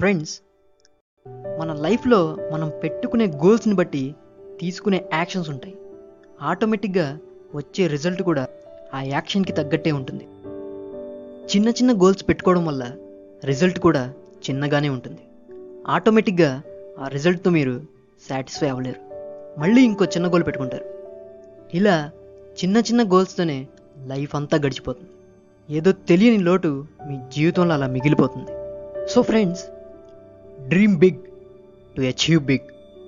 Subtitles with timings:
[0.00, 0.40] Friends
[1.58, 4.14] మన లైఫ్లో మనం పెట్టుకునే గోల్స్ని బట్టి
[4.60, 5.74] తీసుకునే యాక్షన్స్ ఉంటాయి.
[6.42, 7.18] ఆటోమేటిక్గా
[7.54, 8.48] వచ్చే రిజల్ట్ కూడా
[8.94, 10.24] ఆ యాక్షన్కి తగ్గట్టే ఉంటుంది.
[11.56, 12.92] చిన్న చిన్న గోల్స్ పెట్టుకోవడం వల్ల
[13.44, 14.12] రిజల్ట్ కూడా
[14.50, 15.18] చిన్నగానే ఉంటుంది.
[15.88, 16.62] ఆటోమేటిక్గా
[16.98, 17.82] ఆ రిజల్ట్తో మీరు
[18.28, 19.00] సాటిస్ఫై అవ్వలేరు.
[19.60, 20.84] మళ్ళీ ఇంకో చిన్న గోల్ పెట్టుకుంటారు.
[21.74, 22.10] ఇలా
[22.64, 23.66] చిన్న చిన్న గోల్స్తోనే
[24.06, 25.10] లైఫ్ అంతా గడిచిపోతుంది.
[25.76, 28.50] ఏదో తెలియని లోటు మీ జీవితంలో అలా మిగిలిపోతుంది.
[29.08, 29.64] So friends
[30.68, 31.18] Dream big
[31.96, 32.62] to achieve big.